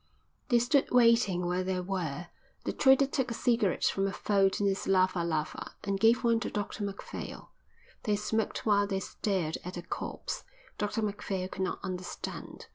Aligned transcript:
They 0.49 0.57
stood 0.57 0.89
waiting 0.89 1.45
where 1.45 1.63
they 1.63 1.79
were. 1.79 2.25
The 2.63 2.73
trader 2.73 3.05
took 3.05 3.29
a 3.29 3.35
cigarette 3.35 3.83
from 3.83 4.07
a 4.07 4.11
fold 4.11 4.59
in 4.59 4.65
his 4.65 4.87
lava 4.87 5.23
lava 5.23 5.75
and 5.83 5.99
gave 5.99 6.23
one 6.23 6.39
to 6.39 6.49
Dr 6.49 6.83
Macphail. 6.83 7.51
They 8.05 8.15
smoked 8.15 8.65
while 8.65 8.87
they 8.87 8.99
stared 8.99 9.59
at 9.63 9.75
the 9.75 9.83
corpse. 9.83 10.43
Dr 10.79 11.03
Macphail 11.03 11.49
could 11.49 11.61
not 11.61 11.77
understand. 11.83 12.65